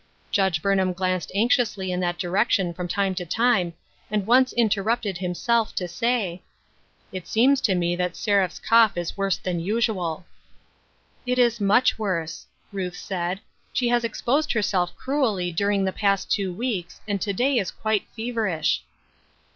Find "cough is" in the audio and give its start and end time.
8.57-9.15